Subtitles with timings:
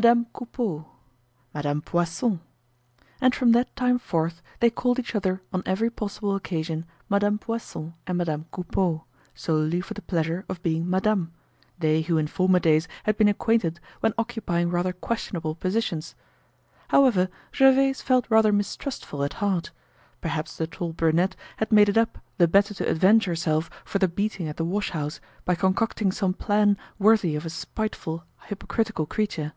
[0.00, 0.86] "Madame Coupeau."
[1.54, 2.40] "Madame Poisson."
[3.20, 7.94] And from that time forth, they called each other on every possible occasion Madame Poisson
[8.04, 9.04] and Madame Coupeau,
[9.36, 11.30] solely for the pleasure of being madame,
[11.78, 16.16] they who in former days had been acquainted when occupying rather questionable positions.
[16.88, 19.70] However, Gervaise felt rather mistrustful at heart.
[20.20, 24.08] Perhaps the tall brunette had made it up the better to avenge herself for the
[24.08, 29.52] beating at the wash house by concocting some plan worthy of a spiteful hypocritical creature.